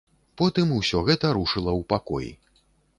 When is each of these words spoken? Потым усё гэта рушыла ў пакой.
Потым 0.41 0.71
усё 0.79 1.03
гэта 1.11 1.33
рушыла 1.37 1.71
ў 1.79 1.89
пакой. 1.95 2.27